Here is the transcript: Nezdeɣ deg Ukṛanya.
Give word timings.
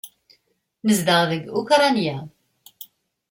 Nezdeɣ 0.85 1.21
deg 1.31 1.43
Ukṛanya. 1.59 2.17